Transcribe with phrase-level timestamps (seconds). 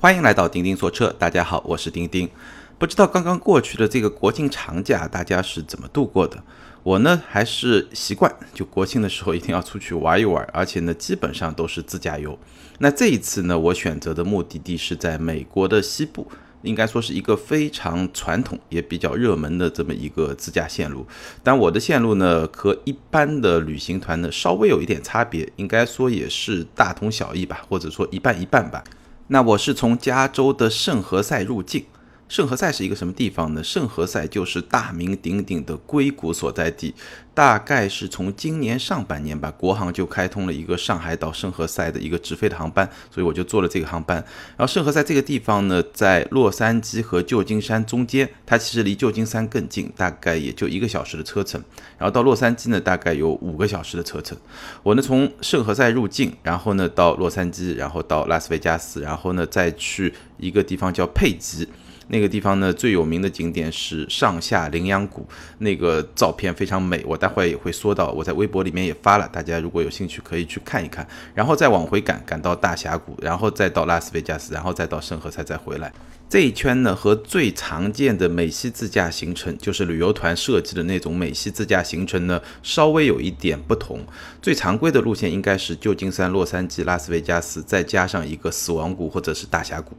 [0.00, 2.30] 欢迎来到钉钉说车，大家好，我是钉钉。
[2.78, 6.40] 不知道刚刚过去的这个国庆长假，大家是怎么度过的？
[6.84, 12.38] 我呢还是习惯，就国庆的时候一定要出去玩一玩，而且呢基本上都是自驾游。
[12.78, 16.30] 那这一次呢，我选择的目的地是在美国的西部。
[16.62, 21.06] 应该说是一个非常传统也比较热门的这么一个自驾线路，
[21.42, 28.82] 但我的线路呢和一般的旅行团呢稍微有一点差别，应该说也是大同小异吧，或者说一半一半吧。
[29.28, 31.84] 那我是从加州的圣何塞入境。
[32.28, 33.64] 圣何塞是一个什么地方呢？
[33.64, 36.94] 圣何塞就是大名鼎鼎的硅谷所在地，
[37.32, 44.18] 大概是从今年上半年吧，国航就开通了一个上海到圣何塞的一个直飞的航班，所以我就坐了这个航班。
[44.58, 51.58] 然后圣何塞这个地方呢，在洛杉矶和旧金山中间，它其实离旧金山更近，大概也就一个小时的车程。
[51.96, 54.36] 然后到洛杉矶呢，大概有五个小时的车程。
[54.82, 61.66] 我呢从圣何塞入境，然后呢到洛杉矶，然后到拉斯维加斯，然后呢再去一个地方叫佩吉。
[62.08, 65.26] 那个地方呢，最有名的景点是上下羚羊谷，
[65.58, 75.92] 那个照片非常美，我待会也会说到，我在微博里面也发了，大家如果有兴趣可以去看一看，然后再往回赶，赶到大峡谷，然后再到拉斯维加斯，然后再到圣何塞再回来。
[76.30, 84.00] 这一圈呢，和最常见的美西自驾行程，就是旅游团设计的那种美西自驾行程呢，稍微有一点不同。
[84.42, 89.96] 最常规的路线应该是旧金山、洛杉矶、拉斯维加斯，再加上一个死亡谷或者是大峡谷。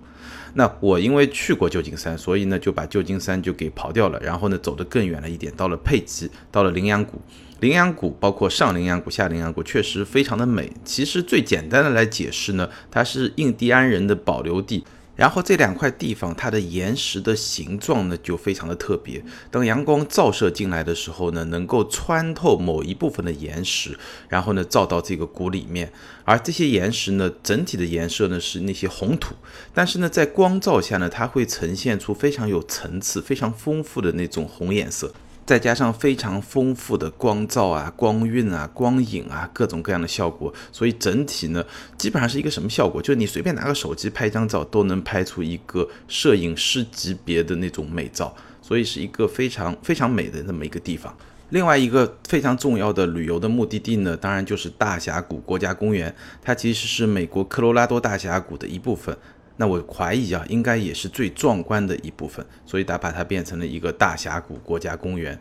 [0.53, 7.21] 那我因为去过旧金山，所以呢就把旧金山就给刨掉了，然后呢走得更远了一点，到了佩吉，到了羚羊谷。
[7.59, 10.71] 羚羊谷包括上羚羊谷、下羚羊谷，确实非常的美。
[10.85, 14.83] 其实最简单的来解释呢，它是印第安人的保留地。
[15.19, 19.21] 然后这两块地方，它的岩石的形状呢就非常的特别。
[19.51, 25.91] 当阳光照射进来的时候呢，能够穿透某一部分的岩石，然后呢照到这个谷里面。
[26.23, 29.35] 而这些岩石呢，整体的颜色呢是那些红土，
[29.73, 35.13] 但是呢在光照下呢，它会呈现出非常有层次、非常丰富的那种红颜色。
[35.49, 41.65] 再加上非常丰富的光照啊、光晕啊、光影啊，各种各样的效果，所以整体呢，
[41.97, 43.01] 基本上是一个什么效果？
[43.01, 48.31] 就是你随便拿个手机拍一张照，都能拍出一个摄影师级别的那种美照，
[48.61, 51.17] 所以是一个非常非常美的那么一个地方。
[51.49, 59.17] 另外一个非常重要的旅游的目的地呢，当然就是大峡谷国家公园，它其实是美国科罗拉多大峡谷的一部分。
[59.61, 65.37] 那我怀疑啊，应该也是最壮观的一部分，所以他把它变成了一个大峡谷国家公园。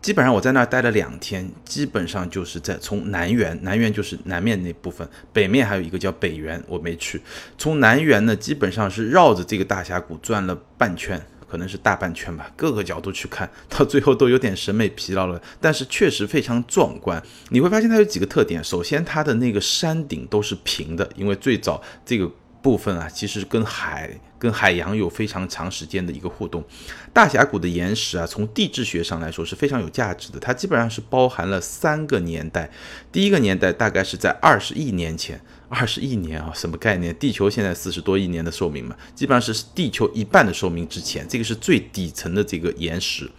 [0.00, 7.20] 基本上我在那儿待了两天，基本上就是在从南园，南园就是南面那部分，北面还有一个叫北园，我没去。
[7.58, 15.38] 从南园呢，基本上是绕着这个大峡谷转了半圈，可能是大半圈吧，各个角度去看，到最后都有点审美疲劳了。
[15.60, 17.22] 但是确实非常壮观。
[17.50, 22.30] 你会发现它有几个特点，首先它的那个山顶都是平的，因为最早这个。
[22.62, 26.64] 部分啊，其实跟海、跟海洋有非常长时间的一个互动。
[27.12, 30.38] 大峡谷的岩石啊，从地质学上来说是非常有价值的。
[30.38, 32.70] 它基本上是包含了三个年代。
[33.10, 37.14] 第一个年代大概是在二十亿年前，二十亿年啊，什么概念？
[37.16, 43.30] 地球现在四十多亿年的寿命嘛，基本上是地球一半的寿命之前，这个是最底层的这个岩石。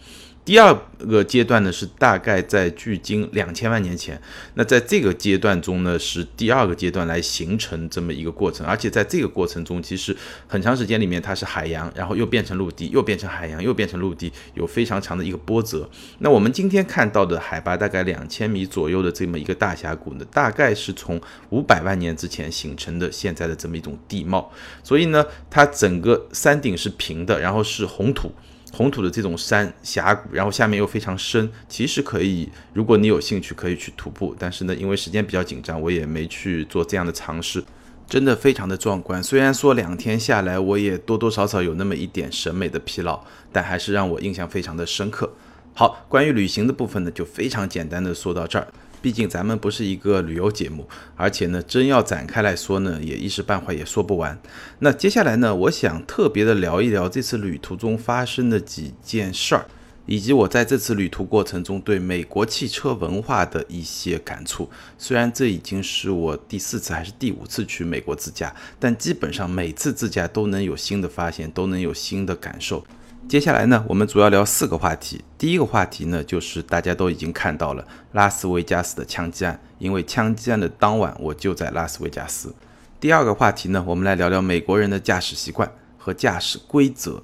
[0.44, 4.20] 第二个阶段呢，是大概在距今两千万年前。
[4.56, 8.66] 那在这个阶段中呢，是第二个阶段来形成这么一个过程。
[8.66, 15.88] 而且在这个过程中，其实很长时间里面它是海洋，然后又变成陆地，又变成海洋，又变成陆地，有非常长的一个波折。
[16.20, 21.22] 那我们今天看到的海拔大概两千米左右的这么一个大峡谷呢，大概是从
[21.52, 24.52] 五百万年之前形成的现在的这么一种地貌。
[24.84, 28.34] 所以呢，它整个山顶是平的，然后是红土。
[28.72, 34.36] 红土的这种山峡谷，然后下面又非常深，其实可以，如果你有兴趣，可以去徒步。
[34.40, 37.64] 但是呢，因为时间比较紧张，我也没去做这样的尝试。
[38.08, 39.24] 真的非常的壮观。
[39.24, 43.24] 虽然说两天下来，我也多多少少有那么一点审美的疲劳，
[43.54, 45.32] 但还是让我印象非常的深刻。
[45.74, 48.68] 好，关于旅行的部分呢，就非常简单的说到这儿。
[49.02, 54.40] 毕竟咱们不是一个旅游节目，而且呢，真要展开来说呢，也一时半会也说不完。
[54.80, 59.66] 那接下来呢，我想特别的聊一聊这次旅途中发生的几件事儿，
[60.06, 64.70] 以及我在这次旅途过程中对美国汽车文化的一些感触。
[64.98, 72.86] 虽然这已经是我第四次还是第五次去美国自驾，但基本上每次自驾都能有新的发现，都能有新的感受。
[73.28, 75.24] 接下来呢，我们主要聊四个话题。
[75.38, 82.54] 第一个话题呢，就是大家都已经看到了拉斯维加斯的枪击案，因为枪击案的当晚我就在拉斯维加斯。
[83.00, 87.24] 第二个话题呢，我们来聊聊美国人的驾驶习惯和驾驶规则。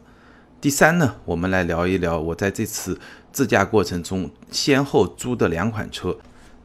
[0.62, 2.98] 第三呢，我们来聊一聊我在这次
[3.34, 6.18] 自驾过程中先后租的两款车，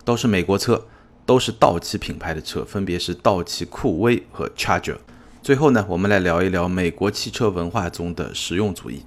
[0.05, 0.87] 都是美国车，
[1.27, 4.99] 都是道奇品牌的车，分别是道奇酷威和 Charger。
[5.43, 9.03] 最后呢，我们来聊一聊美国汽车文化中的实用主义。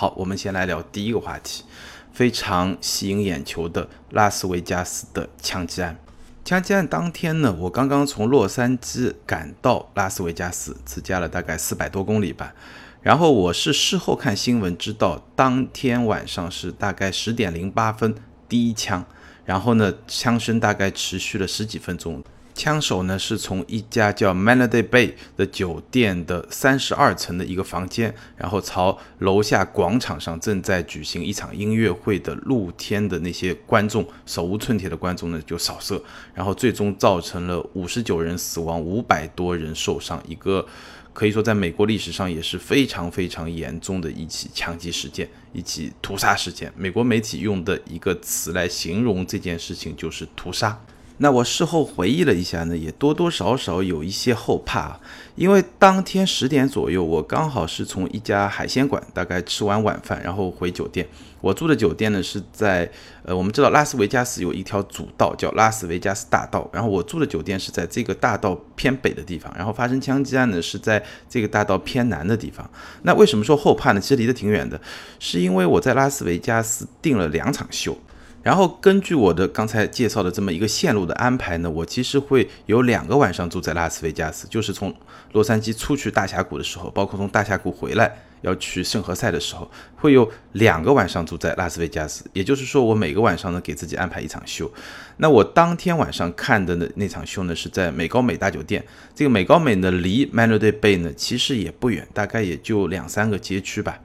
[0.00, 1.64] 好，我们先来聊第一个话题，
[2.12, 5.98] 非常吸引眼球的拉斯维加斯的枪击案。
[6.44, 12.54] 枪击案当天呢，我刚刚从洛杉矶赶到拉斯维加斯，自驾了大概四百多公里吧。
[13.02, 18.14] 然后我是事后看新闻知道，当天晚上是大概十点零八分
[18.48, 19.04] 第一枪，
[19.44, 22.22] 然后呢，枪声大概持续了十几分钟。
[22.58, 36.02] 枪手呢是从一家叫 Melody Bay 的酒店的三十二层的一个房间，然后朝楼下广场上正在举行一场音乐会的露天的那些观众手无寸铁的观众呢就扫射，
[36.34, 40.66] 然后最终造成了五十九人死亡，五百多人受伤，一个
[41.12, 46.72] 可以说在美国历史上也是非常非常严重的一起枪击事件，一起屠杀事件。
[46.76, 50.76] 美国媒体用的一个词来形容这件事情就是屠杀。
[51.18, 54.98] 那我事后回忆了一下呢，也多多少少有一些后怕，
[55.34, 61.06] 因为当天十点左右，我刚好是从一家海鲜馆大概吃完晚饭，然后回酒店。
[61.40, 62.90] 我住的酒店呢是在，
[63.22, 72.68] 呃，我们知道拉斯维加斯有一条主道叫拉斯维加斯大道，然后我住的酒店是在这个大道偏北的地方，然后发生枪击案呢是在这个大道偏南的地方。
[73.02, 74.00] 那为什么说后怕呢？
[74.00, 74.80] 其实离得挺远的，
[75.20, 77.96] 是因为我在拉斯维加斯订了两场秀。
[78.42, 84.94] 然后根据我的刚才介绍的这么一个线路的安排呢，我其实会有两个晚上住在拉斯维加斯，就是从
[85.32, 92.24] 洛杉矶出去大峡谷的时候，包括从大峡谷回来要去圣何塞的时候，会有两个晚上住在拉斯维加斯。
[92.32, 94.70] 也就是说，我每个晚上呢给自己安排一场秀。
[95.16, 98.82] 那我当天晚上看的那那场秀呢是在美高美大酒店。
[99.14, 103.98] 这个美高美呢离 Melody Bay 呢其实也不远，大概也就两三个街区吧。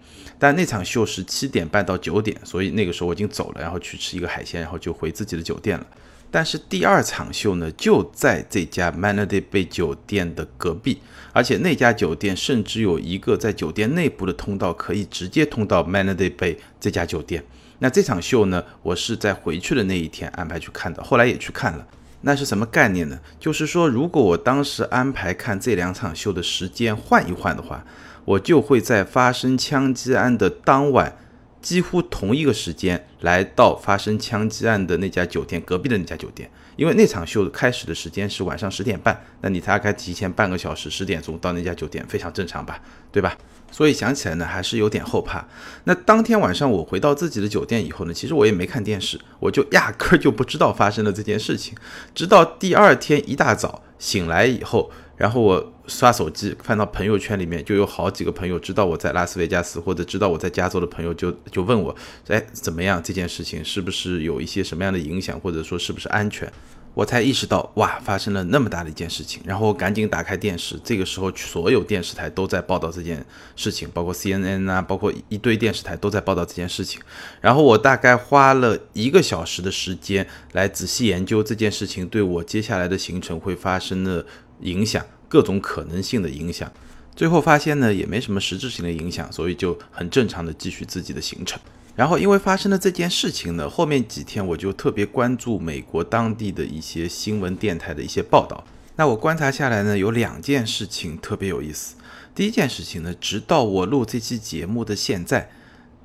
[0.44, 5.88] 但那场秀是七点半到九点，所以那个时候我已经走了，然后去吃一个海鲜，然后就回自己的酒店了。
[6.30, 11.00] 但是第二场秀呢，就在这家 Melody Bay 酒店的隔壁，
[11.32, 17.42] 而且那家酒店甚至有一个在酒店内部的通道，可以直接通到 Melody Bay 这家酒店。
[17.80, 21.88] 那这场秀呢，我是在回去的那一天安排去看的，后来也去看了。
[22.20, 23.18] 那是什么概念呢？
[23.40, 27.82] 就是说，如果我当时安排看这两场秀的时间换一换的话。
[28.26, 31.18] 我就会在发生枪击案的当晚，
[31.62, 42.82] 几乎同一个时间来到发生枪击案的那家酒店隔壁的那家酒店，因为那场秀开始的时间是晚上十点半，那你大概提前半个小时，十点钟到那家酒店，非常正常吧，
[43.12, 43.38] 对吧？
[43.72, 45.48] 所以想起来呢，还是有点后怕。
[45.86, 51.76] 那当天晚上我回到自己的酒店以后呢，其实我也没看电视，我就压根就不知道发生了这件事情，
[52.14, 54.92] 直到第二天一大早醒来以后。
[55.16, 61.96] 然后我刷手机，看到朋友圈里面就有好几个朋友知道我在拉斯维加斯，或者知道我在加州的朋友就就问我，
[62.28, 63.02] 哎，怎么样？
[63.04, 66.52] 这件事情是不是有一些什么样的影响，或者说是不是安全？
[66.96, 69.42] 我才意识到，哇，发生了那么大的一件事情。
[69.46, 73.26] 然后我赶紧打开电视，这个时候所有电视台都在报道这件
[73.56, 77.02] 事情，包括 CNN 啊，包括一堆电视台都在报道这件事情。
[77.42, 84.26] 然后我大概花了一个小时的时间来仔细研究这件事情对我接下来的行程会发生的。
[84.62, 86.72] 影响各种可能性的影响，
[87.16, 91.60] 最后发现呢也没什么实质性的影响，所以就很正常的继续自己的行程。
[91.96, 98.64] 然后因为发生了这件事情呢，后面几天我就特别关注美国当地的一些新闻电台的一些报道。
[98.96, 101.96] 那我观察下来呢，有两件事情特别有意思。
[102.34, 105.52] 第一件事情呢，直到我录这期节目的现在，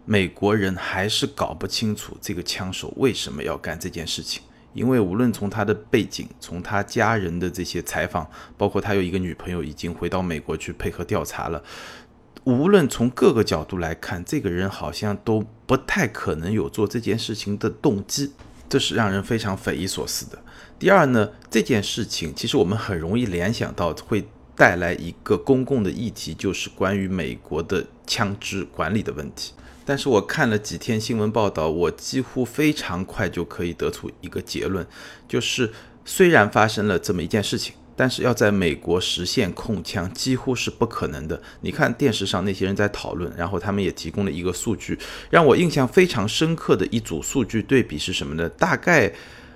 [0.04, 4.42] 美国人还是搞不清楚这个枪手为什么要干这件事情。
[4.78, 11.60] 因为无论从他的背景，从他家人的这些采访，包括他有一个女朋友已经回到美国去配合调查了，
[12.44, 18.32] 无论从各个角度来看，这个人好像都不太可能有做这件事情的动机，
[18.68, 20.38] 这是让人非常匪夷所思的。
[20.78, 29.52] 第二呢，这件事情其实我们很容易联想到会带来一个公共的议题，就是关于美国的枪支管理的问题。
[29.88, 34.86] 但是我看了几天新闻报道，我几乎非常快就可以得出一个结论，
[35.26, 35.72] 就是
[36.04, 41.40] 虽然发生了这么一件事情，但是要在美国实现控枪几乎是不可能的。
[41.62, 44.98] 你看电视上那些人在讨论，然后他们也提供了一个数据，
[45.30, 48.46] 让我印象非常深刻的一组数据对比是什么呢？
[48.46, 49.10] 大概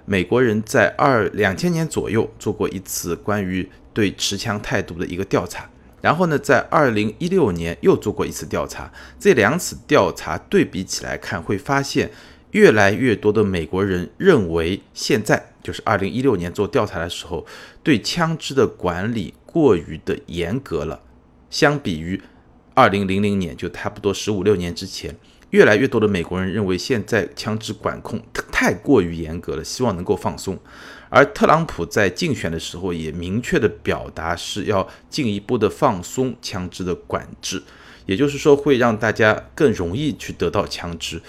[0.06, 5.68] 美国人在二两千年左右做过一次关于对持枪态度的一个调查。
[6.02, 12.10] 然后呢，在二零一六年又做过一次调查，这两次调查对比起来看，会发现
[12.50, 17.46] 越来越多的美国人认为，现在就是二零一六年做调查的时候，
[17.82, 21.00] 对枪支的管理过于的严格了。
[21.48, 22.20] 相比于
[22.74, 25.16] 二零零零年，就差不多十五六年之前，
[25.50, 30.58] 越来越多的美国人认为现在枪支管控太太过于严格了，希望能够放松。
[31.14, 37.62] 而特朗普在竞选的时候也明确的表达是要进一步的放松枪支的管制，
[38.06, 41.20] 也就是说会让大家更容易去得到枪支。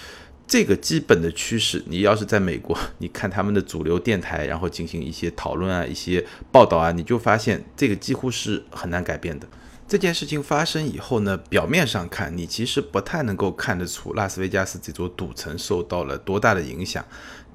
[0.47, 9.45] 这个基本的趋势，你要是在美国，你看他们的主流电台，然后进行一些讨论啊、一些报道啊，你就发现这个几乎是很难改变的。
[9.85, 17.05] 这件事情发生以后呢，表面上看你其实不太能够看得出拉斯维加斯这座赌城受到了多大的影响，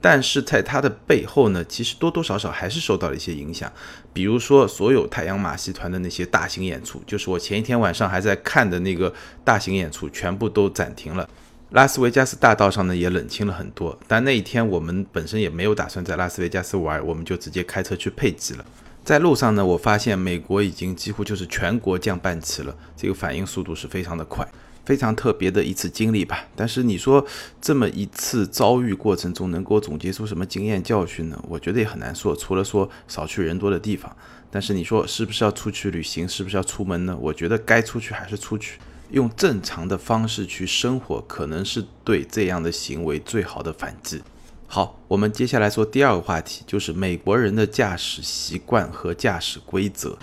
[0.00, 3.72] 但是在它的背后呢，其实多多少少还是受到了一些影响。
[4.12, 9.12] 比如说，所有太阳马戏团的那些大型演出，就是我前一天晚上还在看的那个
[9.44, 11.28] 大型演出，全部都暂停了。
[11.70, 18.64] 拉斯维加斯大道上呢也冷清了很多，但那一天我们本身也没有打算在拉斯维加斯玩，我们就直接开车去佩吉了。
[19.04, 24.46] 在路上呢，我发现美国已经几乎就是全国降半旗了，这个反应速度是非常的快，
[24.88, 26.46] 非常特别的一次经历吧。
[26.56, 27.22] 但是你说
[27.60, 31.38] 这么一次遭遇过程中能够总结出什么经验教训呢？
[31.46, 34.10] 我觉得也很难说，除了说少去人多的地方。
[34.50, 37.14] 但是你说是不是要出去旅行，是不是要出门呢？
[37.20, 38.78] 我觉得该出去还是出去。
[39.10, 44.22] 用正常的方式去生活，可能是对这样的行为最好的反击。
[44.66, 50.16] 好，我们接下来说第二个话题，就是美国人的驾驶习惯和驾驶规则。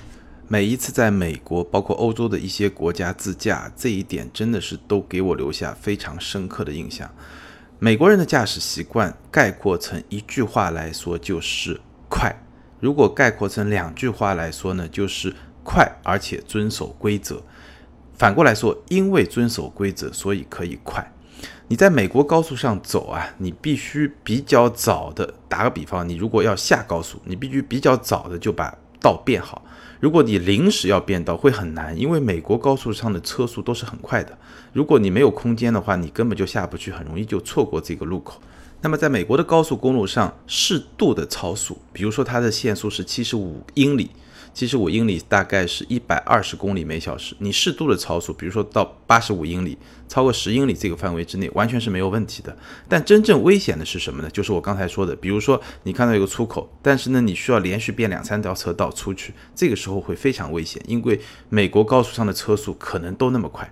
[0.47, 7.09] 每一次在美国，包括欧洲的一些国家自驾，这一点真的是都给我留下非常深刻的印象。
[7.79, 12.29] 美国人的驾驶习惯概括成一句话来说就是快；
[12.79, 15.33] 如果概括成两句话来说呢，就是
[15.63, 17.41] 快而且遵守规则。
[18.13, 21.11] 反过来说，因为遵守规则，所以可以快。
[21.67, 25.33] 你在美国高速上走啊，你必须比较早的。
[25.49, 28.71] 打个比方，你如果要下高速，你必须比较早的就把
[29.01, 29.64] 道变好。
[30.05, 34.37] 如果你临时要变道，会很难，因为美国高速上的车速都是很快的。
[34.71, 38.39] 如果你没有空间的话，你根本就下不去，很容易就错过这个路口。
[38.81, 44.11] 那么，在美国的高速公路上，适度的超速，比如说它的限速是七十五英里。
[44.55, 52.57] 七十五英里大概是一百二十公里每小时，你适度的超速，比如说到八十五英里，超过十英里这个范围之内，完全是没有问题的。
[52.87, 54.29] 但真正危险的是什么呢？
[54.31, 61.19] 就是我刚才说的，比如说你看到一个出口，但是呢你需要连续变两三条车道出去，这个时候会非常危险，因为
[61.49, 63.69] 美国高速上的车速可能都那么快。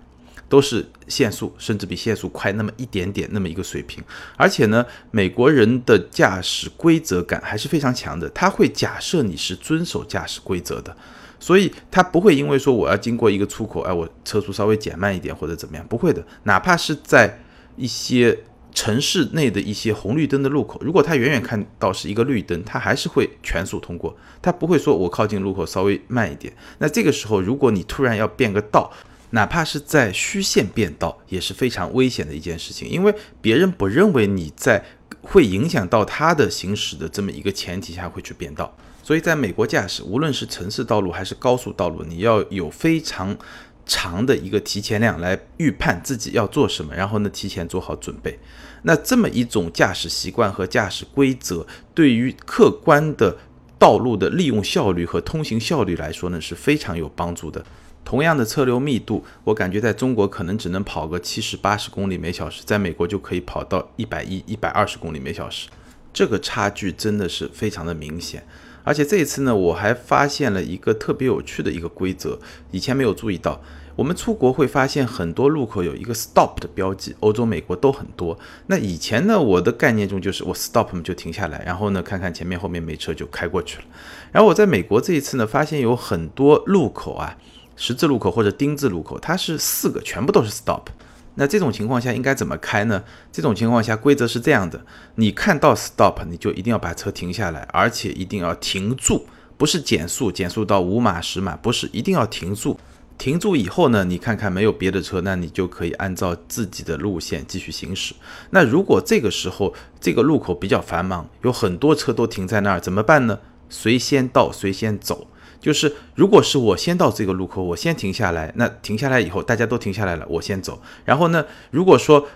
[0.48, 4.02] 都是限速，甚至比限速快那么一点点，那么一个水平。
[4.36, 8.28] 而且呢，美国人的驾驶规则感还是非常强的。
[8.30, 10.96] 他会假设你是遵守驾驶规则的，
[11.40, 16.24] 所以他不会因为说我要经过一个出口，哎，我车速稍微减慢一点或者怎么样，不会的。
[16.44, 17.40] 哪怕是在
[17.76, 18.38] 一些
[18.72, 24.16] 城市内的一些红绿灯的路口，如果他远远看到是一个绿灯，他还是会全速通过。
[24.42, 26.52] 他不会说我靠近路口稍微慢一点。
[26.78, 28.92] 那这个时候，如果你突然要变个道，
[29.34, 34.82] 哪怕是在虚线变道也是非常危险的一件事情，因为别人不认为你在
[35.22, 38.72] 会影响到他的行驶的这么一个前提下会去变道，
[39.02, 43.36] 所以在美国驾驶，无论是城市道路还是高速道路，你要有非常
[43.84, 48.38] 长的一个提前量来预判自己要做什么，然后呢提前做好准备。
[48.82, 53.36] 那这么一种驾驶习惯和驾驶规则，对于客观的
[53.80, 57.64] 道路的利用效率和通行效率来说呢是非常有帮助的。
[58.04, 65.68] 同样的车流密度，我感觉在中国可能只能跑个七十八十公里每小时，在美国就可以跑到一百一、一百二十公里每小时，
[66.12, 68.46] 这个差距真的是非常的明显。
[68.82, 72.38] 而且这一次呢，我还发现了一个特别有趣的一个规则，
[72.70, 73.60] 以前没有注意到。
[73.96, 78.36] 我们出国会发现很多路口有一个 stop 的标记，欧洲、美国都很多。
[78.66, 83.84] 那以前呢，我的概念中就是我 stop 就停下来，然后呢看看前面后面没车就开过去了。
[84.32, 87.38] 然后我在美国这一次呢，发现有很多路口啊。
[87.76, 90.88] 十字路口或者丁字路口，它是四个，全部都是 stop。
[91.36, 93.02] 那这种情况下应该怎么开呢？
[93.32, 94.80] 这种情况下规则是这样的：
[95.16, 99.26] 你看到 stop，你就一定要把车停下来，而且一定要停住，
[99.56, 102.78] 不是减速，减速到五码十码，不是，一定要停住。
[103.18, 108.14] 停住以后呢，你看看没有别的车，那你就可以按照自己的路线继续行驶。
[108.50, 113.38] 那如果这个时候这个路口比较繁忙，有很多车都停在那儿，怎么办呢？
[113.68, 115.26] 谁先到谁先走。
[115.64, 120.78] 就是，如果是我先到这个路口，我先停下来，那停下来以后，大家都停下来了，我先走。
[121.06, 122.28] 然后呢，如果说，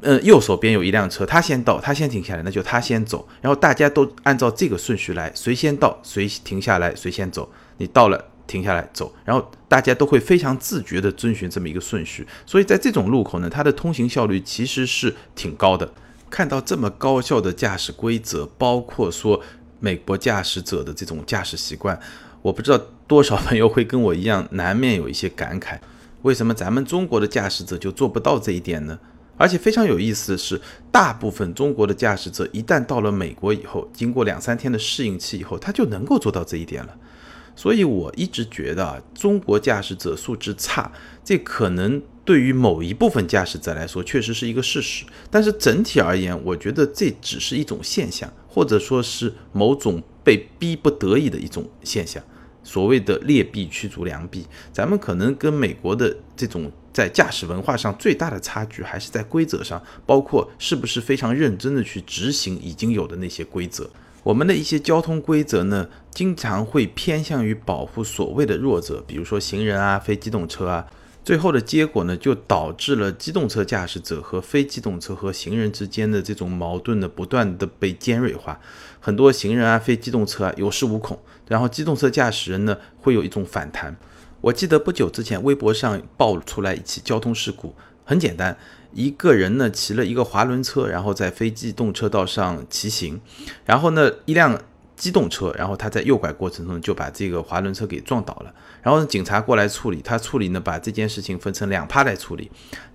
[0.00, 3.28] 嗯，右手边有一辆车，他先到，他先停下来，那就他先走。
[3.40, 7.48] 然后大家都按照这个顺序来，谁先到，谁停下来，谁先走。
[7.76, 9.14] 你到了，停下来走。
[9.24, 12.26] 然后大家都会非常自觉地遵循这么一个顺序。
[12.44, 15.88] 所以在这种路口呢，它的通行效率其实是挺高的。
[16.28, 19.40] 看到这么高效的驾驶规则，包括说
[19.78, 21.96] 美国驾驶者的这种驾驶习惯。
[22.42, 25.78] 我不知道多少朋友会跟我一样，难免有一些感慨，
[26.22, 28.98] 为什么咱们中国的驾驶者就做不到这一点呢？
[29.38, 36.94] 而且非常有意思的是，大部分中国的驾驶者一旦到了美国以后，经过两三天的适应期以后，他就能够做到这一点了。
[37.54, 40.90] 所以我一直觉得啊，中国驾驶者素质差，
[41.24, 45.04] 这可能对于某一部分驾驶者来说确实是一个事实。
[45.30, 52.22] 但是整体而言，我觉得这只是一种现象，或者说是某种被逼不得已的一种现象。
[52.64, 63.90] 所谓的劣币驱逐良币，咱们可能跟美国的这种在驾驶文化上最大的差距，还是在规则上，包括是不是非常认真的去执行已经有的那些规则。
[64.22, 70.86] 我们的一些交通规则呢，经常会偏向于保护所谓的弱者，比如说行人啊、非机动车啊。
[71.24, 78.60] 最后的结果呢，就导致了机动车驾驶者和非机动车和行人之间的这种矛盾呢，不断的被尖锐化。
[79.04, 81.18] 很多行人啊、非机动车啊有恃无恐，
[81.48, 83.96] 然后机动车驾驶人呢会有一种反弹。
[84.40, 88.56] 我记得不久之前微博上爆出来一起交通事故，很简单。
[88.92, 93.20] 一个人呢骑了一个滑轮车，然后在非机动车道上骑行，
[93.64, 94.60] 然后呢一辆
[94.96, 102.50] 机动车，然后他在右拐过程中就把这个滑轮车给撞倒了，然后警察过来处理，他处理呢把这件事情分成两趴来处理，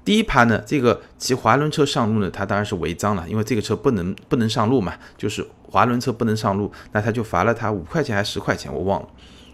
[0.06, 9.10] 第一趴呢这个骑滑轮车上路呢他当然是违章了，因为这个车不能不能上路嘛，就是滑轮车不能上路，那他就罚了他五块钱还是十块钱我忘了。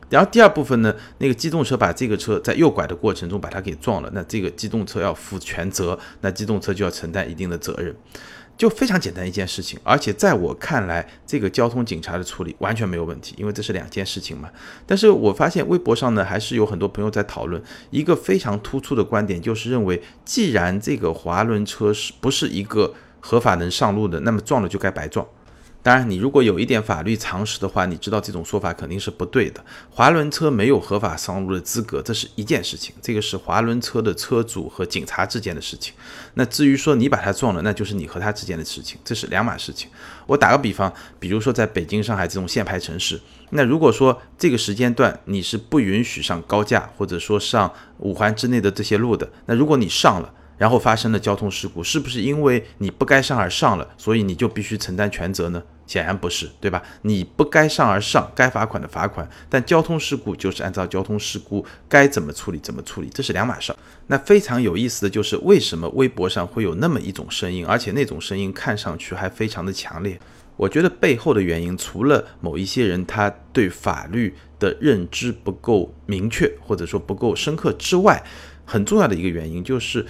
[0.10, 7.96] 然后第二部分呢，那个机动车把这个车在右拐的过程中把它给撞了，那这个机动车要负全责，那机动车就要承担一定的责任，
[8.58, 9.80] 就非常简单一件事情。
[9.84, 14.50] 而且在我看来，这个交通警察的处理完全没有问题，因为这是两件事情嘛。
[14.86, 25.26] 但是我发现微博上呢，还是有很多朋友在讨论一个非常突出的观点，就是认为既然这个滑轮车是不是一个合法能上路的，那么撞了就该白撞。
[25.84, 29.62] 当然，你如果有一点法律常识的话，你知道这种说法肯定是不对的。
[29.92, 35.94] 滑轮车没有合法上路的资格，这是一件事情，这个是滑轮车的车主和警察之间的事情。
[36.36, 39.90] 那至于说你把他撞了，那就是你和他之间的事情，这是两码事情。
[40.26, 55.62] 我打个比方，比如说在北京、上海这种限牌城市，那如果说这个时间段你是不允许上高架，或者说上五环之内的这些路的，那如果你上了，然后发生了交通事故，是不是因为你不该上而上了，所以你就必须承担全责呢？
[55.86, 56.82] 显然不是，对吧？
[57.02, 63.76] 你不该上而上，该罚款的罚款，但交通事故就是按照交通事故该怎么处理怎么处理，这是两码事。
[64.08, 70.18] 那非常有意思的就是为什么微博上会有那么一种声音，而且那种声音看上去还非常的强烈。
[70.56, 78.24] 我觉得背后的原因，除了某一些人他对法律的认知不够明确，或者说不够深刻之外，
[78.64, 80.06] 很重要的一个原因就是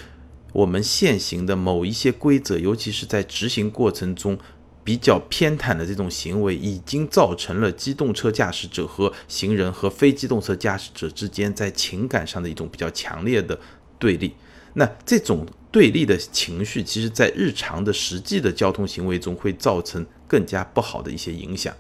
[0.54, 4.40] 我们现行的某一些规则，尤其是在执行过程中。
[4.86, 13.58] 比较偏袒的这种行为，已经造成了机动车驾驶者和行人和非机动车驾驶者之间在情感上的一种比较强烈的
[13.98, 14.34] 对立。
[14.74, 21.74] 那这种对立的情绪，其实在日常的实际的交通行为中会造成更加不好的一些影响。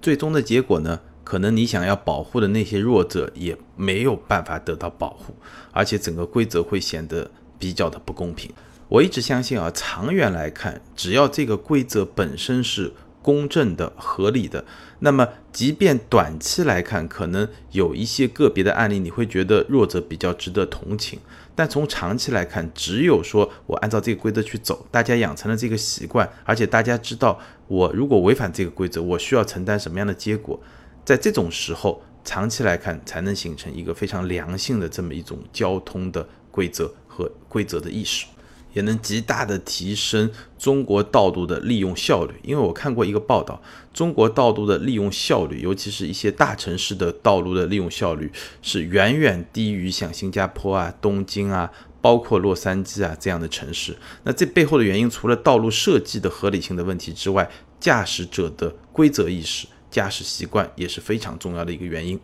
[0.00, 5.34] 最终的结果呢，可能你想要保护的那些弱者也没有办法得到保护，
[5.72, 8.52] 而且整个规则会显得比较的不公平。
[8.88, 14.64] 我一直相信啊，长远来看，只要这个规则本身是公正的、合理的，
[15.00, 21.18] 那么即便短期来看，可能有一些个别的案例，你会觉得弱者比较值得同情。
[21.56, 30.60] 但从长期来看，只有说我按照这个规则去走，大家养成了这个习惯，而且大家知道我如果违反这个规则，我需要承担什么样的结果，
[31.04, 38.26] 在这种时候，长期来看才能形成一个非常良性的这么一种交通的规则和规则的意识。
[38.74, 43.62] 也能极大的提升中国道路的利用效率，因为我看过一个报道，
[43.94, 53.96] 中国道路的利用效率，尤其是一些大城市的道路的利用效率，是远远低于像新加坡啊、东京啊，包括洛杉矶啊这样的城市。
[54.24, 57.50] 那这背后的原因，除了道路设计的合理性的问题之外，
[57.80, 62.20] 驾驶者的规则意识、驾驶习惯也是非常重要的一个原因。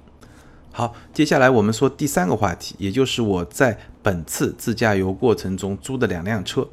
[0.75, 6.67] 好，接下来我们说第三个话题，也就是我在本次自驾游过程中租的两辆车，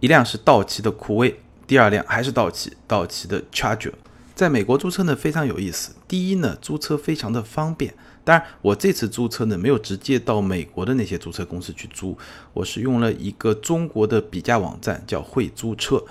[0.00, 3.92] 一辆是道奇的酷威，第二辆还是道奇，道奇的 Charger。
[4.34, 12.16] 在美国租车呢非常有意思，第一呢租车非常的方便，当然我这次租车呢没有直接到美国的那些租车公司去租，
[12.54, 16.02] 我是用了一个中国的比价网站叫会租车。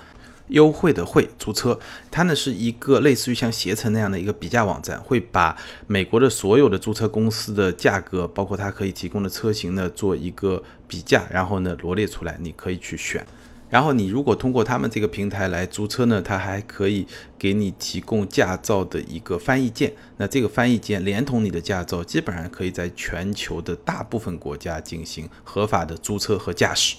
[0.48, 1.78] 优惠的惠租车，
[2.10, 13.26] 它呢是一个类似于像携程那样的一个比价网站，会把美国的所有的租车公司的价格，包括它可以提供的车型呢，做一个比价，然后呢罗列出来，你可以去选。
[13.70, 17.04] 然后你如果通过他们这个平台来租车呢，它还可以
[17.36, 19.92] 给你提供驾照的一个翻译件。
[20.18, 26.96] 那这个翻译件连同你的驾照，基本上可以在全球的大部分国家进行合法的租车和驾驶。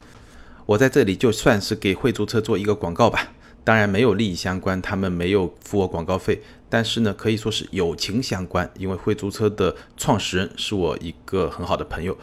[0.65, 12.17] 我在这里就算是给惠租车做一个广告吧，当然没有利益相关，他们没有付我广告费，但是呢，可以说是友情相关，因为惠租车的创始人是我一个很好的朋友。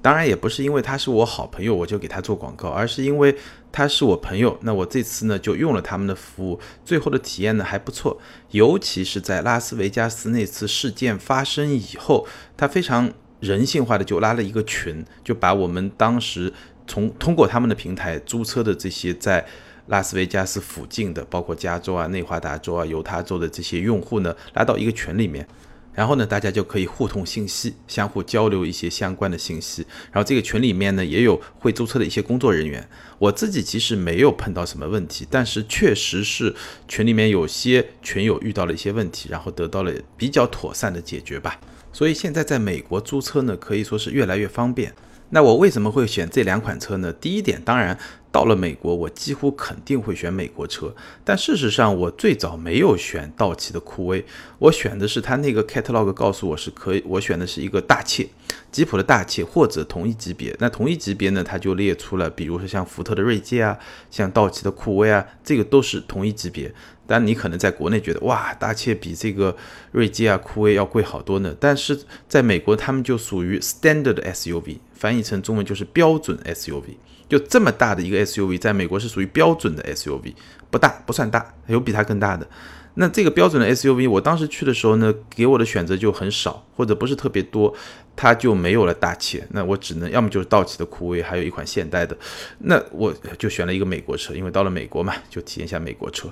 [0.00, 3.34] 当然也不是因为他是我好朋友，我就给他做广告，而是因为
[3.72, 4.56] 他是我朋友。
[4.62, 8.16] 那我这次呢就用了他们的服务，最后的体验呢还不错。
[8.52, 12.24] 尤其是在拉斯维加斯那次事件发生以后，
[12.56, 16.52] 他非常人性化的就拉了一个群，就把我们当时
[16.88, 19.46] 从通过他们的平台租车的这些在
[19.86, 25.46] 拉斯维加斯附近的，包括加州啊、内华达州啊、犹他州的这些用户呢，拉到一个群里面。
[25.94, 29.84] 然后呢，大家就可以互通信息，相互交流一些相关的信息。
[30.12, 32.88] 然后这个群里面呢，也有会租车的一些工作人员。
[33.18, 36.54] 我自己其实没有碰到什么问题，但是确实是
[36.86, 41.58] 群里面有些群友遇到了一些问题，然后得到了比较妥善的解决吧。
[41.92, 44.94] 所以现在在美国租车呢，可以说是越来越方便。
[45.30, 47.12] 那我为什么会选这两款车呢？
[47.12, 47.98] 第一点，当然。
[48.38, 50.94] 到了美国，我几乎肯定会选美国车。
[51.24, 54.24] 但事实上，我最早没有选道奇的酷威，
[54.60, 58.28] 我选的是它那个 catalog 告诉我是可以，我选的是一个大切，
[58.70, 60.54] 吉普的大切或者同一级别。
[60.60, 63.76] 那同一级别呢，它就列出了，比如说像福特的锐界啊，
[64.08, 66.72] 像道奇的酷威啊，这个都是同一级别。
[67.08, 69.56] 但你可能在国内觉得，哇，大切比这个
[69.90, 71.52] 锐界啊、酷威要贵好多呢。
[71.58, 71.98] 但是
[72.28, 76.98] 在美国，他们就属于 standard SUV，翻译成中文就是标准 SUV。
[77.28, 80.34] 就这么大的一个 SUV，在美国是属于标准的 SUV，
[80.70, 82.46] 不大不算大，有比它更大的。
[82.94, 87.72] 那这个标准的 SUV，我当时去的时候呢，给我的选择就很少，或者不是特别多，
[88.16, 89.46] 它就没有了大切。
[89.50, 92.16] 那我只能要么就是道奇的酷威，还有一款现代的。
[92.58, 96.28] 那我就选了一个美国车，因为到了美国嘛，就体验一下美国车。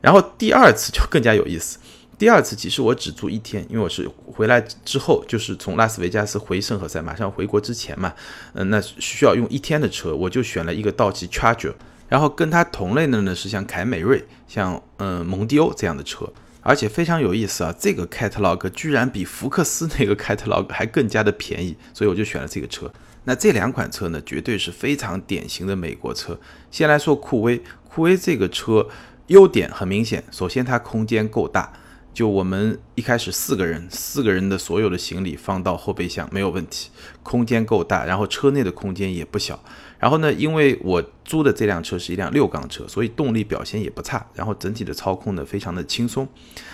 [0.00, 1.78] 然后第二次就更加有意思。
[2.18, 8.12] 第二次其实我只住一天，因为我是回来之后，就是从拉斯维加斯回圣何塞，马上回国之前嘛，
[8.54, 11.72] 嗯，那需要用一天的车，我就选了一个道奇 Charger，
[12.08, 16.28] 然后跟它同类的呢是像凯美瑞、像嗯蒙迪欧这样的车，
[16.60, 22.92] 而且非常有意思啊，这个 Catalog 居然比福克斯那个 Catalog 还更加的便宜，所以我就选了这个车。
[23.22, 26.36] 那这两款车呢，绝对是非常典型的美国车。
[26.72, 28.88] 先来说酷威，酷威这个车
[29.28, 31.72] 优点很明显，首先它空间够大。
[32.18, 36.90] 就我们一开始四个人，四个人的所有的行李放到后备箱没有问题，
[37.22, 39.62] 空间够大，然后车内的空间也不小。
[40.00, 46.26] 然后呢，因为我租的这辆车是一辆六缸车，所以动力表现也不差，然后整体的操控呢非常的轻松。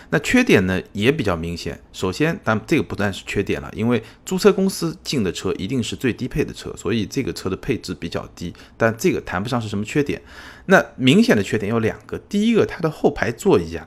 [0.08, 10.22] 那缺点呢也比较明显，首先，但这个不算是缺点了，因为租车公司进的车一定是最低配的车，所以这个车的配置比较低，但这个谈不上是什么缺点。
[10.64, 13.86] 那明显的缺点有两个，第一个，它的后排座椅啊。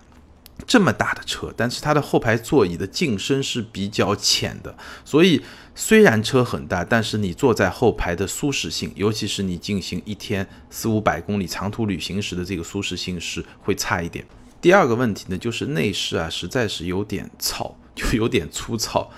[0.65, 5.41] 这么大的车，但是它的后排座椅的进深是比较浅的，所以
[5.76, 14.26] 虽然车很大，但是你坐在后排的舒适性，尤其是你进行一天四五百公里长途旅行时的这个舒适性是会差一点。
[14.60, 19.12] 第二个问题呢，就是内饰啊，实在是有点糙， 就有点粗糙。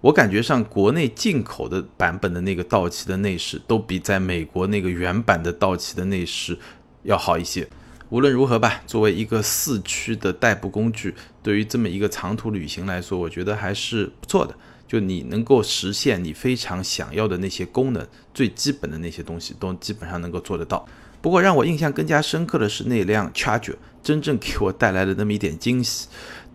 [0.00, 6.58] 我感觉上国内进口的版本的那个道奇的内饰，都比在美国那个原版的道奇的内饰
[7.02, 7.68] 要好一些。
[8.14, 14.54] 无论如何吧，作为一个四驱的代步工具，对于这么一个长途旅行来说，我觉得还是不错的。
[14.86, 20.86] 就你能够实现你非常想要的那些功能，最基本的那些东西都基本上能够做得到。
[21.20, 26.06] 不过让我印象更加深刻的是那辆 Charger，真正给我带来了那么一点惊喜。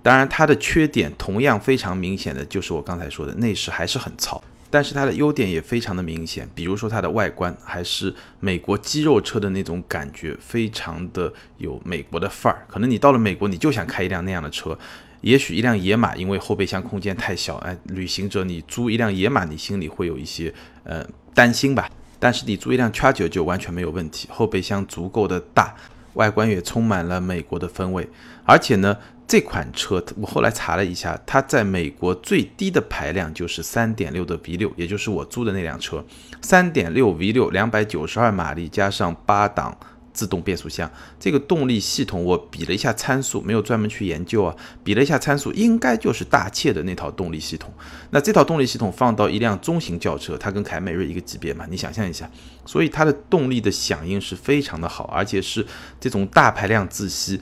[0.02, 4.42] 当然，它的缺点同样非常明显的就是我刚才说的内饰还是很糙。
[4.70, 12.66] 但是它的优点也非常的明显，比如说它的外观还是美国肌肉车的那种感觉，非常的有美国的范儿。
[12.68, 14.78] 可能你到了美国，你就想开一辆那样的车。
[15.22, 20.54] 也许一辆野马，因为后备箱空间太小，哎，旅行者你租一辆野马，你心里会有一些
[20.84, 21.90] 呃担心吧。
[22.20, 25.76] 但是你租一辆 Charger 就完全没有问题，后备箱足够的大，
[26.14, 28.08] 外观也充满了美国的风味，
[28.50, 28.98] 而且呢。
[29.32, 36.04] 这款车我后来查了一下，它在美国最低的排量就是三点六的 V 六，也就是我租的那辆车，
[36.42, 39.78] 三点六 V 六，两百九十二马力加上八档
[40.12, 40.92] 自动变速箱。
[41.20, 47.72] 这个动力系统我比了一下参数，没有专门去研究啊，比了一下参数，应该就是大切的那套动力系统。
[48.10, 52.28] 那这套动力系统放到一辆中型轿车，它跟凯美瑞一个级别嘛，你想象一下，
[52.66, 55.64] 所以它的动力的响应是非常的好，而且是
[56.00, 57.40] 这种大排量自吸。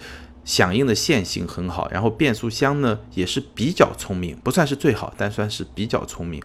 [0.48, 6.42] 响应的线性很好，然后变速箱呢也是比较聪明，不算是最好，但算是比较聪明。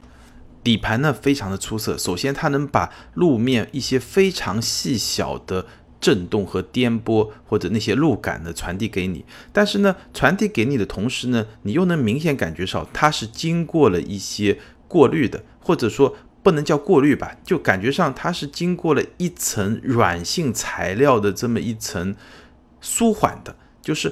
[0.64, 5.66] 底盘呢非常的出色，首先它能把路面一些非常细小的
[6.00, 16.16] 震动和颠簸或者那些路感呢传递给你，但是呢传递给你的同时呢，你又能明显感觉到它是经过了一些过滤的，或者说。
[16.44, 22.16] 不能叫过滤吧，就感觉上它是经过了一层软性材料的这么一层
[22.80, 24.10] 舒缓的，就是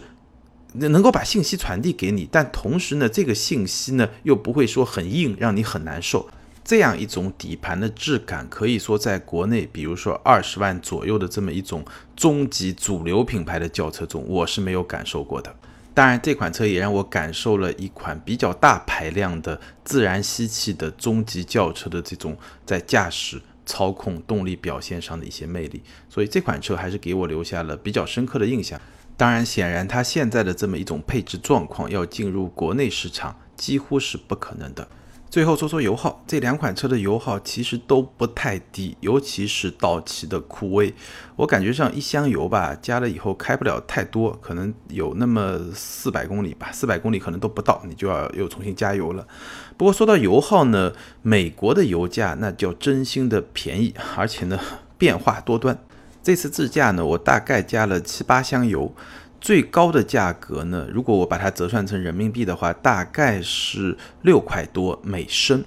[0.74, 6.28] 能够把信息传递给你，但同时呢，这个信息呢又不会说很硬，让你很难受。
[6.62, 15.52] 这样一种底盘的质感，可以说在国内，比如说二十万左右的这么一种中级主流品牌的轿车中，我是没有感受过的。
[15.92, 28.80] 当然，这款车也让我感受了一款比较大排量的自然吸气的中级轿车的这种在驾驶、操控、动力表现上的一些魅力，所以这款车还是给我留下了比较深刻的印象。
[29.20, 34.88] 当然，显然它现在的这么一种配置状况，要进入国内市场几乎是不可能的。
[35.28, 40.94] 最后说说油耗，这两款车的油耗其实都不太低，尤其是道奇的酷威，
[41.37, 49.28] 我感觉上一箱油吧，加了以后开不了太多，可能有那么四百公里吧，四百公里可能都不到，你就要又重新加油了。
[49.76, 54.59] 不过说到油耗呢，美国的油价那叫真心的便宜，而且呢
[54.96, 55.78] 变化多端。
[56.22, 58.94] 这次自驾呢，我大概加了七八箱油。
[59.40, 60.87] 最高的价格呢？
[60.92, 65.64] 如果我把它折算成人民币的话，大概是六块多每升，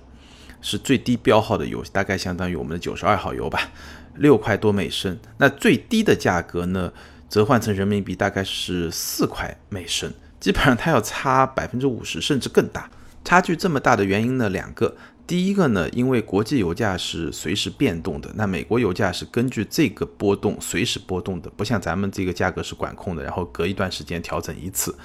[0.62, 3.72] 是最低标号的油，大概相当于我们的九十二号油吧，
[4.13, 5.18] 六块多每升。
[5.39, 6.94] 那最低的价格呢？
[7.28, 12.88] 折换成人民币大概是四块每升，基本上它要差百分之五十甚至更大。
[13.26, 14.96] 差距这么大的原因呢，两个。
[15.26, 24.96] 第一个呢，因为国际油价是随时变动的，那美国油价是根据这个波动随时波动的，不像咱们这个价格是管控的，然后隔一段时间调整一次。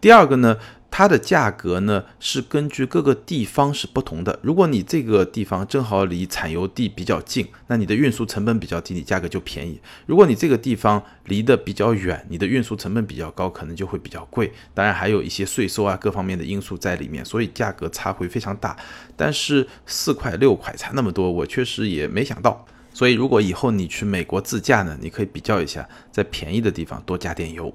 [0.00, 0.56] 第二个呢。
[0.90, 4.40] 它的价格呢是根据各个地方是不同的。
[4.42, 9.78] 如果你这个地方正好离产油地比较近，那你的运输成本比较低，你价格就便宜。
[10.06, 14.50] 如果你这个地方离得比较远，你的运输成本比较高，可能就会比较贵。
[14.72, 18.74] 当然还有一些税收啊各方面的因素在里面，所以价格差会非常大。
[19.18, 22.64] 但是四块六块差那么多，我确实也没想到。
[22.94, 27.74] 所以如果以后你去美国自驾呢，你可以比较一下，在便宜的地方多加点油，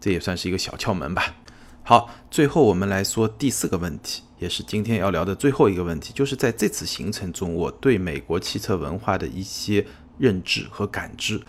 [0.00, 1.34] 这也算是一个小窍门吧。
[1.82, 9.86] 好，最后我们来说第四个问题，也是今天要聊的最后一个问题，就是在这次行程中，我对美国汽车文化的一些
[10.18, 11.40] 认知和感知。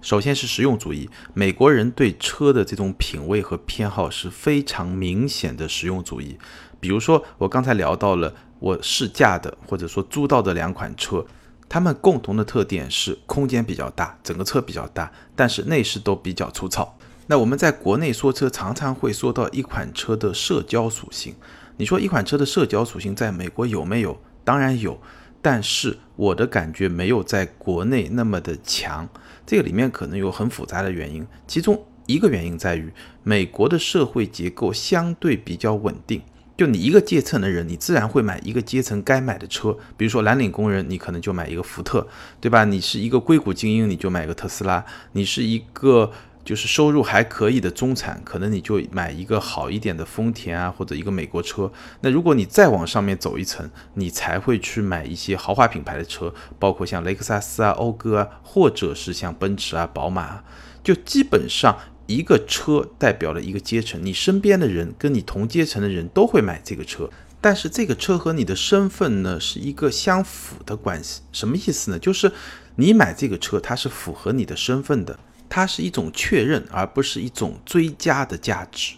[0.00, 6.36] 首先是实用主义，美国人对车的这种品味和偏好是非常明显的实用主义。
[6.80, 11.22] 比如说，我刚才聊到了我试驾的或者说租到的两款车，
[11.68, 16.96] 它们共同的特点是空间比较大，整个车比较大，但是内饰都比较粗糙。
[17.26, 21.34] 那我们在国内说车，常常会说到一款车的社交属性。
[21.76, 24.18] 你说一款车的社交属性在美国有没有？
[24.44, 24.98] 当然有，
[25.42, 29.06] 但是我的感觉没有在国内那么的强。
[29.44, 32.90] 这个里面可能有很复杂的原因，其中一个原因在于
[33.22, 36.22] 美国的社会结构相对比较稳定。
[36.56, 39.76] 就你一个阶层的人，你自然会买一个阶层该买的车。
[39.96, 42.06] 比如说蓝领工人，你可能就买一个福特，
[42.40, 42.64] 对吧？
[42.64, 44.84] 你是一个硅谷精英，你就买个特斯拉。
[45.12, 46.12] 你是一个。
[46.44, 51.72] 就是收入还可以的中产，可能你就买一个好一点的丰田啊，或者一个美国车。
[52.02, 60.44] 那如果你再往上面走一层，你才会去买一些豪华品牌的车，包括像雷克萨斯啊、讴歌啊，或者是像奔驰啊、宝马。
[60.82, 67.08] 就基本上一个车代表了一个阶层，你身边的人跟你同阶层的人都会买这个车。
[67.40, 71.20] 但是这个车和你的身份呢是一个相符的关系。
[71.30, 71.98] 什么意思呢？
[71.98, 72.32] 就是
[72.76, 75.18] 你买这个车，它是符合你的身份的。
[75.48, 78.94] 它是一种确认，而不是一种追加的价值。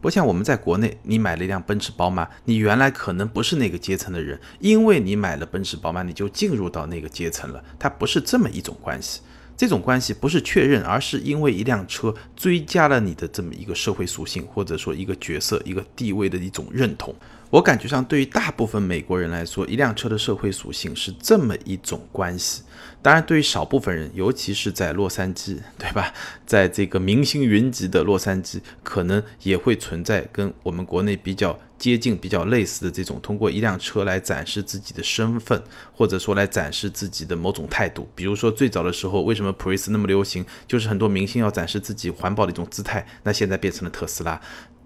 [0.00, 7.62] 不像我们在国内，你买了一辆奔驰、宝马，你原来可能不是那个阶层的人，因为你买了奔驰、宝马，你就进入到那个阶层了。
[7.78, 9.20] 它不是这么一种关系。
[9.60, 17.14] 这种关系不是确认，而是因为一辆车追加了你的这么一个社会属性，或者说一个角色、一个地位的一种认同。
[17.50, 22.62] 我感觉上，对于大部分美国人来说，一辆车的社会属性是这么一种关系。
[23.02, 26.12] 当然，对于少部分人，尤其是在洛杉矶， 对吧？
[26.44, 35.62] 在这个明星云集的洛杉矶，可能也会存在跟我们国内比较接近、比较类似的这种通过一辆车来展示自己的身份，
[35.94, 38.06] 或者说来展示自己的某种态度。
[38.14, 40.44] 比如说，最早的时候，为什么普锐斯那么流行？
[40.68, 43.06] 就是很多明星要展示自己环保的一种姿态。
[43.22, 44.38] 那现在变成了特斯拉。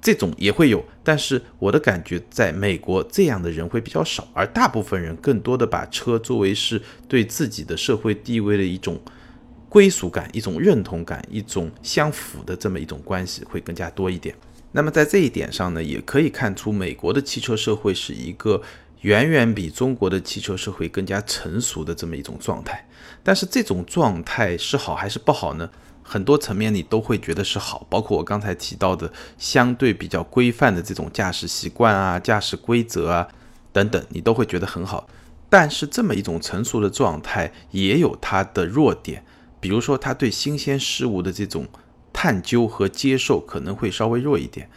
[0.05, 9.01] 这种也会有，但是我的感觉，在美国这样的人会比较少，而大部分人更多的把车作为是对自己的社会地位的一种
[9.71, 14.35] 归属感、一种认同感、一种相符的这么一种关系会更加多一点。
[14.73, 18.61] 那么在这一点上呢，也可以看出美国的汽车社会是一个
[19.01, 22.87] 远远比中国的汽车社会更加成熟的这么一种状态。
[23.23, 25.71] 但是这种状态是好还是不好呢？
[26.07, 33.27] 很多层面你都会觉得是好，包括我刚才提到的相对比较规范的这种驾驶习惯啊、驾驶规则啊
[33.73, 35.09] 等等，你都会觉得很好。
[35.49, 39.25] 但是这么一种成熟的状态也有它的弱点，
[39.59, 41.67] 比如说它对新鲜事物的这种
[42.13, 44.69] 探究和接受可能会稍微弱一点。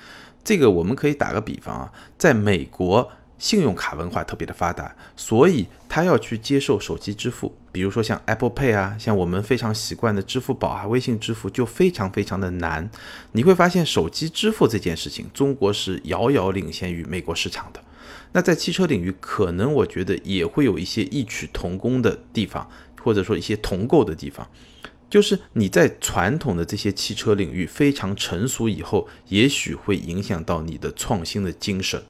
[0.44, 3.12] 这个我们可以打个比方啊，在美国。
[3.38, 12.90] 信用卡文化特别的发达，所以他要去接受手机支付，比如说像 Apple Pay 啊，像我们非常习惯的支付宝啊、微信支付就非常非常的难。
[13.34, 17.84] 你会发现手机支付这件事情，中国是遥遥领先于美国市场的。
[18.32, 22.70] 那在汽车领域，可能我觉得也会有一些异曲同工的地方，
[23.02, 24.48] 或者说一些同构的地方，
[25.10, 32.02] 就是你在传统的这些汽车领域非常成熟以后，也许会影响到你的创新的精神。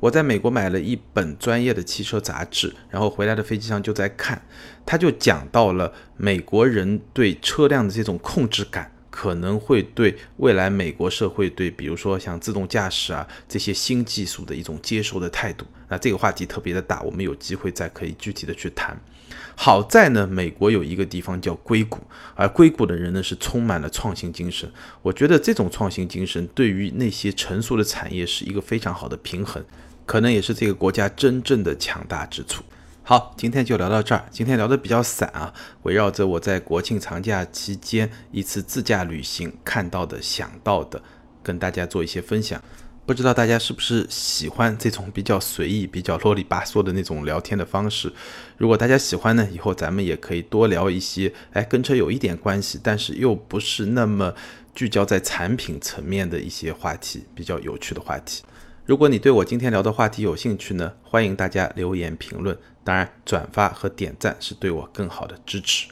[0.00, 4.40] 我在美国买了一本专业的汽车杂志，然后回来的飞机上就在看，
[4.84, 15.64] 他就讲到了美国人对车辆的这种控制感，可能会对未来美国社会对，比如说像自动驾驶啊这些新技术的一种接受的态度。
[15.88, 19.00] 那这个话题特别的大，我们有机会再可以具体的去谈。
[19.58, 22.00] 好在呢，美国有一个地方叫硅谷，
[22.34, 24.70] 而硅谷的人呢是充满了创新精神。
[25.00, 29.64] 我觉得这种创新精神对于那些成熟的产业是一个非常好的平衡。
[30.06, 32.62] 可能也是这个国家真正的强大之处。
[33.02, 34.24] 好，今天就聊到这儿。
[34.30, 41.02] 今天聊的比较散啊，围绕着我在国庆长假期间一次自驾旅行看到的、想到的，
[41.42, 42.62] 跟大家做一些分享。
[43.04, 48.12] 不知道大家是不是喜欢这种比较随意、比较啰里吧嗦的那种聊天的方式？
[48.56, 54.34] 如果大家喜欢呢，以后咱们也可以多聊一些，哎，跟车有一点关系，但是又不是那么
[54.74, 58.42] 聚焦在产品层面的一些话题，比较有趣的话题。
[58.86, 65.88] 如果你对我今天聊的话题有兴趣呢，欢迎大家留言评论，当然转发和点赞是对我更好的支持。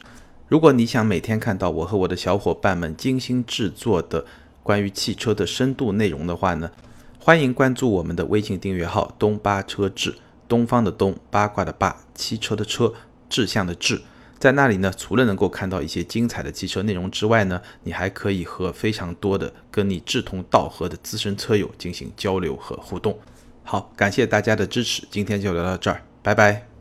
[0.46, 4.24] 如果你想每天看到我和我的小伙伴们精心制作的
[4.62, 6.70] 关于汽车的深度内容的话呢，
[7.18, 10.14] 欢迎关注我们的微信订阅号“东八车志”，
[10.46, 12.94] 东方的东，八卦的八，汽车的车，
[13.28, 14.00] 志向的志。
[14.44, 23.18] 在那里呢，除了能够看到一些精彩的汽车内容之外呢，你还可以和非常多的跟你志同道合的资深车友进行交流和互动。
[23.62, 26.73] 好，感谢大家的支持，今天就聊到这儿，拜拜。